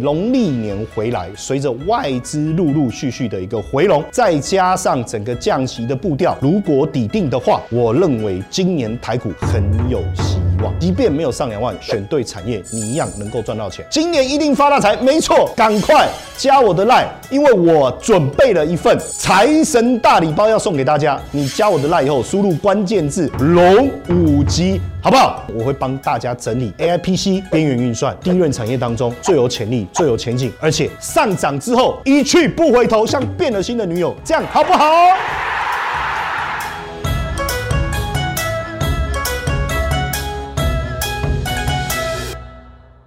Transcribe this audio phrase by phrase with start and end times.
[0.00, 10.72] 农历年回来，随着外资陆陆续续的一个回笼，再加上整个降息的步调，如果抵定的话，我认为今年台股很有希望。
[10.78, 13.84] 即便没有上两万，选对产业，你一样能够赚到钱。
[13.90, 21.20] 今年一定发大财，没错，赶快加我的 line，因为我准备了一份财神大礼包要送给大家。
[21.32, 24.80] 你加我的 line 以后，输入关键字龙五级。
[25.00, 25.44] 好不好？
[25.54, 34.86] 我会帮大家整理 A I P C 边缘运算低润产业当中最有潜力、最有前景，而且上涨之后一去不回头，像变了心的女友，这样好不好？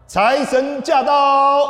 [0.07, 1.67] 财神驾到！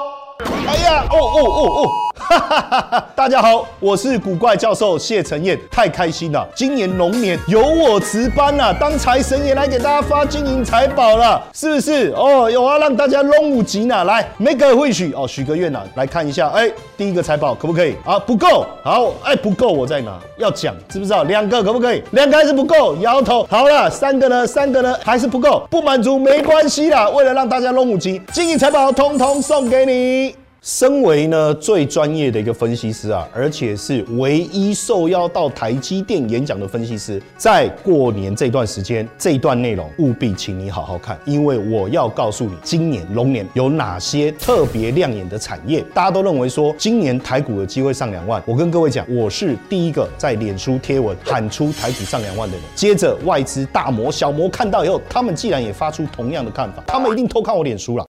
[0.68, 2.11] 哎呀，哦哦哦哦！
[3.16, 6.48] 大家好，我是古怪教授谢承彦，太开心了！
[6.56, 12.14] 今年龙年由我值班了，当财神爷来给大家发金银财宝了，是不是？
[12.16, 17.96] 哦，有啊，让大家龙五级呢，来，make a wish 哦，许个愿呐，来看一下，哎，第一个财宝可不可以？
[18.06, 20.18] 啊，不够，好，哎，不够，我在哪？
[20.38, 21.24] 要讲，知不知道？
[21.24, 22.02] 两个可不可以？
[22.12, 23.46] 两个还是不够，摇头。
[23.50, 24.48] 好了，三个呢？
[24.48, 24.96] 三个呢？
[25.04, 30.41] 还是不够，不满足没关系啦，为了让大家龙五级，金银财宝通通送给你。
[30.64, 45.84] 身为呢最专业的一个分析师啊，而且是唯一受邀到台积电演讲的分析师，在过年这段时间，这段内容务必请你好好看，因为我要告诉你，今年龙年有哪些特别亮眼的产业。
[45.96, 52.64] 大家都认为说今年台股有机会上两万，我跟各位讲，我是第一个在脸书贴文喊出台股上两万的人。
[52.76, 58.06] 接着外资大摩、小摩看到以后，他们既然也发出同样的看法，他们一定偷看我脸书了。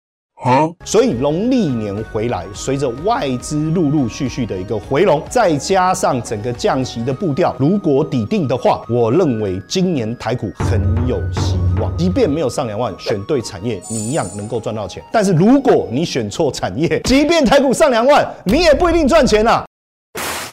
[0.85, 11.97] 所以农历年回来，随着外资陆陆续续的一个回笼，再加上整个降息的步调，如果抵定的话，我认为今年台股很有希望。
[11.97, 15.03] 即便没有上两万，选对产业，你一样能够赚到钱。
[15.13, 19.65] 但是如果你选错产业，即便台股上两万，你也不一定赚钱啊。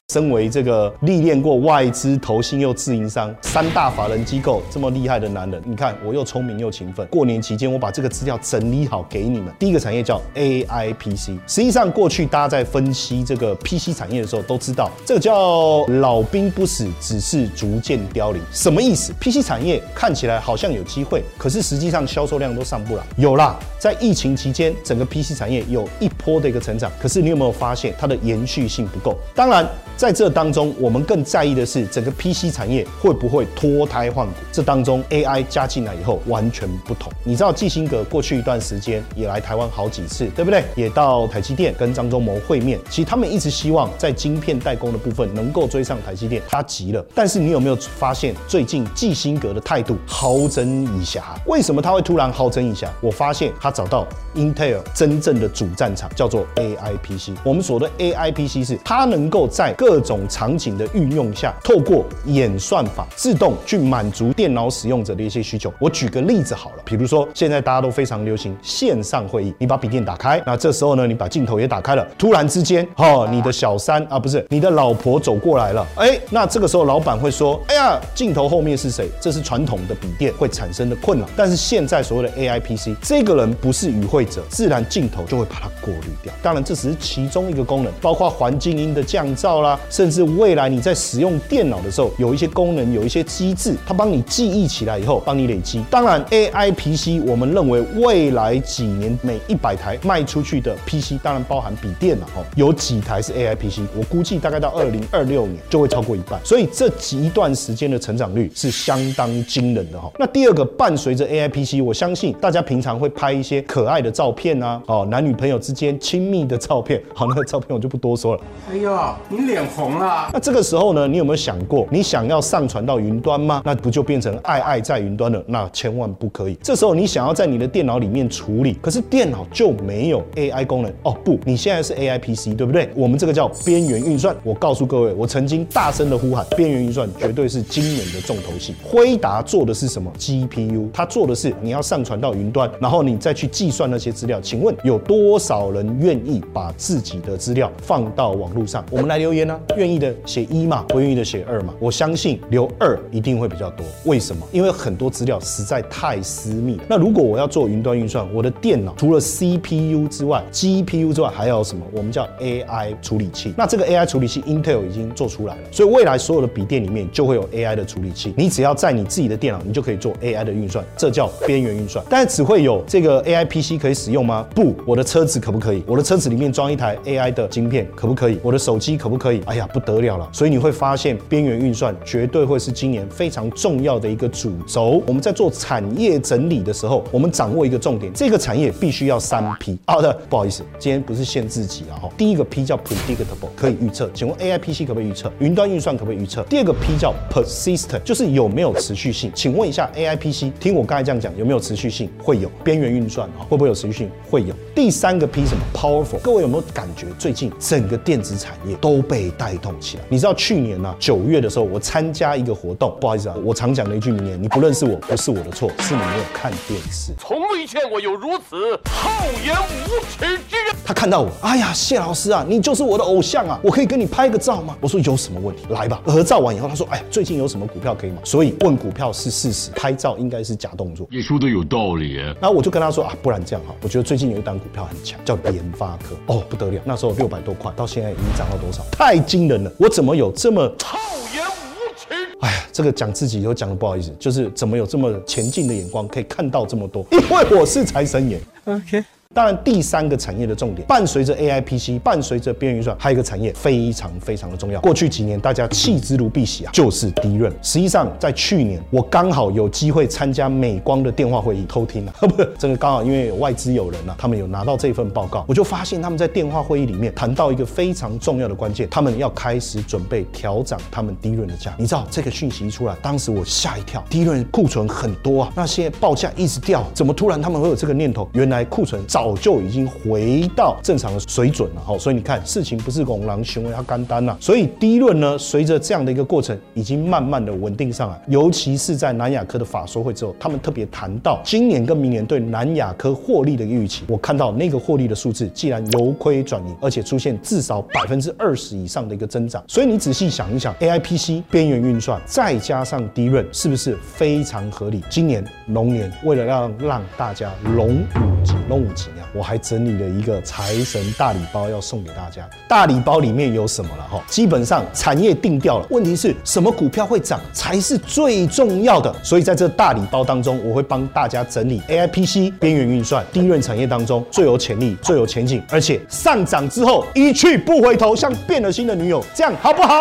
[0.09, 7.05] 身为这个历练过外资、投信又自营商三大法人机构这么厉害的男人，你看我又聪明又勤奋。
[7.07, 9.53] 过年期间，我把这个资料整理好给你们。
[9.59, 18.41] 第一个产业叫 A I P C，实际上过去大家在分析这个 P C 产业的时候都知道，这个叫老兵不死，只是逐渐凋零。
[18.51, 23.03] 什么意思？P C 产业看起来好像有机会，可是实际上销售量都上不来。
[23.15, 29.15] 有啦，在疫情期间，整个 P C 产业有一波的一个成长，可是你有没有发现它的延续性不够？
[29.35, 29.63] 当然。
[29.99, 34.33] 在这当中，我们更在意的是整个 PC 产业会不会脱胎换骨。
[34.49, 37.11] 这当中 AI 加进来以后完全不同。
[37.21, 40.63] 你知道季星格过去一段时间也来台湾好几次，对不对？
[40.73, 42.79] 也到台积电跟张忠谋会面。
[42.89, 47.05] 其实他们一直希望在晶片代工的部分能够追上台积电，他急了。
[47.13, 51.23] 但是你有没有发现最近季星格的态度好整以暇？
[51.45, 52.87] 为什么他会突然好整以暇？
[53.01, 57.37] 我发现他找到 Intel 真正的主战场，叫做 AI PC。
[57.43, 65.73] 我们所谓的 AI PC 是它能够在各各种场景的运用下，透过演算法自动去满足电脑使用者的一些需求。
[65.79, 79.09] 我举个例子好了，比如说现在大家都非常流行线上会议，你把笔电打开，那这时候呢，你把镜头也打开了，突然之间，哦，你的小三啊，不是你的老婆走过来了，哎，那这个时候老板会说，哎呀，镜头后面是谁？
[79.19, 81.27] 这是传统的笔电会产生的困扰。
[81.35, 86.31] 但是现在所谓的 AI PC，这个人不是与会者，自然镜头就会把它过滤掉。
[86.43, 89.78] 当然，这只是其中一个功能，包括环境音的降噪啦。
[89.89, 95.83] 甚至未来你在使用电脑的时候，有一些功能，有一些机制，它帮你记忆起来以后，帮你累积。
[95.89, 106.39] 当然，AI PC，我们认为未来几年每一百台卖出去的 PC，当然包含笔电了哦，有几台是 AI PC，我估计大概到二零二六年就会超过一半。
[106.43, 110.11] 所以这几段时间的成长率是相当惊人的哈。
[110.17, 118.41] 那第二个，伴随着 AI PC，我相信大家平常会拍一些可爱的照片啊，哦，男女朋友之间亲密的照片，好，那个照片我就不多说了。
[118.71, 119.68] 哎呀，你脸。
[119.69, 123.61] 红了，那这个时候呢，你有没有想过，你想要上传到云端吗？
[123.63, 125.43] 那不就变成爱爱在云端了？
[125.47, 126.57] 那千万不可以。
[126.61, 131.15] 这时候你想要在你的电脑里面处理，可是电脑就没有 AI 功能哦。
[131.23, 132.89] 不，你现在是 AI PC，对不对？
[132.95, 134.35] 我们这个叫边缘运算。
[134.43, 138.75] 我告诉各位，我曾经大声的呼喊，边缘运算绝对是今年的重头戏。
[138.83, 144.39] 辉达做的是什么？GPU，它做的是你要上传到云端，然后你再去计算那些资料。
[144.41, 148.85] 请问有多少人愿意把自己的资料放到网络上？
[148.91, 149.48] 我们来留言。
[149.49, 151.73] 呢，愿意的写一嘛，不愿意的写二嘛。
[151.79, 153.85] 我相信留二一定会比较多。
[154.05, 154.47] 为什么？
[154.51, 156.83] 因为很多资料实在太私密了。
[156.87, 161.83] 那如果我要做云端运算，我的电脑除了 CPU 之外，GPU 之外还要什么？
[161.91, 163.53] 我们叫 AI 处理器。
[163.57, 168.33] 那这个 AI 处理器，Intel 已经做出来了，所以未来所有的笔电里面就会有 AI 的处理器。
[168.37, 172.05] 你只要在你自己的电脑，你就可以做 AI 的运算，这叫边缘运算。
[172.09, 174.45] 但只会有这个 AI PC 可以使用吗？
[174.53, 175.83] 不，我的车子可不可以？
[175.87, 178.39] 我的车子里面装一台 AI 的晶片可不可以？
[178.43, 179.38] 我的手机可不可以？
[179.45, 180.29] 哎呀，不得了了！
[180.31, 185.01] 所以你会发现，边缘运算绝对会是今年非常重要的一个主轴。
[185.05, 189.77] 我们在做产业整理的时候，我们掌握一个重点，这个产业必须要三 P。
[189.87, 192.09] 好的，不好意思，今天不是限制级啊哈。
[192.17, 194.09] 第一个 P 叫 predictable，可以预测。
[194.13, 195.31] 请问 AI PC 可不可以预测？
[195.39, 196.43] 云端运算可不可以预测？
[196.43, 199.31] 第二个 P 叫 persistent，就是有没有持续性？
[199.33, 202.09] 请问一下 AI PC，听我刚才这样讲，有没有持续性？
[202.21, 202.49] 会有。
[202.63, 204.09] 边缘运算啊，会不会有持续性？
[204.29, 204.53] 会有。
[204.79, 206.19] 第三个 P 什么？powerful。
[206.19, 210.03] 各位有没有感觉最近整个电子产业都被带动起来？
[210.07, 217.11] 你知道去年呢九月的时候，我参加一个活动，不好意思啊，我常讲的一句名言：你不认识我，不是我的错，是你没有看电视。
[217.19, 218.55] 从未见过有如此
[218.89, 219.09] 厚
[219.45, 220.73] 颜无耻之人。
[220.85, 224.77] 他看到我，哎呀，谢老师啊，你就是我的偶像啊，我可以跟你拍个照吗？
[224.79, 225.63] 我说有什么问题？
[225.71, 226.01] 来吧。
[226.05, 228.21] 合照完以后，他说，哎，最近有什么股票可以买？
[228.23, 231.05] 所以问股票是事实，拍照应该是假动作。
[231.11, 232.13] 你说的有道理。
[232.13, 236.15] 然后我就跟他说啊，不然这样哈，我觉得最近有一档股票很强，叫联发科。
[236.27, 238.83] 哦，不得了，那时候六百多块，到现在已经涨到多少？
[238.91, 239.71] 太惊人了！
[239.77, 240.97] 我怎么有这么厚
[241.33, 242.13] 颜无耻？
[242.41, 247.05] 哎呀，这个讲自己都讲的不好意思，就是怎么有这么前进的眼光，可以看到这么多？
[247.11, 248.39] 因为我是财神爷。
[248.65, 249.03] OK。
[249.35, 254.81] 当然，第三个产业的重点，伴随着 AI PC，伴随着边缘运算，还有一个产业非常非常的重要。
[254.81, 257.53] 过去几年大家弃之如敝屣啊，就是低润。
[257.61, 271.71] 实际上，在去年我刚好有机会参加美光的电话会议，偷听了， 不是这个刚好因为有外资友人啊，他们有拿到这份报告，我就发现他们在电话会议里面谈到一个非常重要的关键，他们要开始准备调涨他们低润的价。
[271.77, 278.27] 你知道这个讯息一出来，当时我吓一跳，低润库存很多啊，那些报价一直掉，怎么突然他们会有这个念头？
[278.33, 305.03] 原来库存早就已经回到正常的水准了哈，所以你看事情不是拱狼熊要干单呐，所以第一轮呢，随着这样的一个过程，已经慢慢的稳定上来，尤其是在南亚科的法说会之后，他们特别谈到今年跟明年对南亚科获利的一个预期，我看到那个获利的数字既然由亏转盈，而且出现至少百分之二十以上的一个增长，所以你仔细想一想，A I P C 边缘运算再加上低润，是不是非常合理？
[305.09, 309.49] 今年龙年为了让让大家龙五级龙五级啊，我。
[309.49, 314.23] 还整理了一个财神大礼包要送给大家，大礼包里面有什么了哈？
[314.27, 319.11] 基本上产业定掉了，问题是什么股票会涨才是最重要的。
[319.23, 329.95] 所以在这大礼包当中，我会帮大家整理 A I P C 边缘运算低润产业当中最有潜力、最有前景，而且上涨之后一去不回头，像变了心的女友，这样好不好？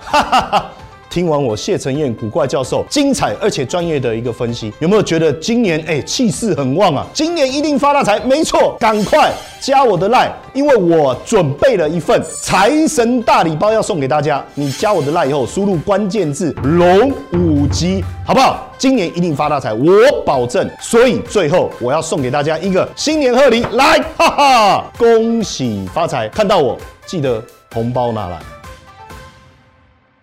[0.00, 0.70] 哈哈哈。
[1.10, 7.04] 听完我谢承彦古怪教授精彩而且专业的一个分析，有没有觉得今年哎气势很旺啊？
[7.12, 14.44] 今年一定发大财，没错，赶快加我的 line，因为我准备了一份财神大礼包要送给大家。
[14.54, 18.70] 你加我的 line 以后，输入关键字龙五级，好不好？
[18.78, 20.70] 今年一定发大财，我保证。
[20.80, 26.28] 所以最后我要送给大家一个新年贺礼，来，哈哈，恭喜发财！
[26.28, 27.42] 看到我记得
[27.74, 28.38] 红包拿来。